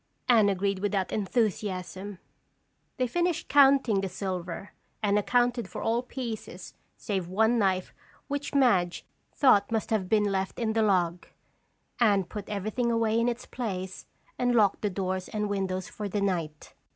Anne 0.27 0.49
agreed 0.49 0.79
without 0.79 1.11
enthusiasm. 1.11 2.17
They 2.97 3.05
finished 3.05 3.47
counting 3.49 4.01
the 4.01 4.09
silver 4.09 4.71
and 5.03 5.19
accounted 5.19 5.67
for 5.67 5.83
all 5.83 6.01
pieces 6.01 6.73
save 6.97 7.27
one 7.27 7.59
knife 7.59 7.93
which 8.27 8.55
Madge 8.55 9.05
thought 9.31 9.71
must 9.71 9.91
have 9.91 10.09
been 10.09 10.23
left 10.23 10.57
in 10.57 10.73
the 10.73 10.81
log. 10.81 11.27
Anne 11.99 12.23
put 12.23 12.49
everything 12.49 12.89
away 12.89 13.19
in 13.19 13.29
its 13.29 13.45
place 13.45 14.07
and 14.39 14.55
locked 14.55 14.81
the 14.81 14.89
doors 14.89 15.29
and 15.29 15.47
windows 15.49 15.87
for 15.87 16.09
the 16.09 16.19
night. 16.19 16.73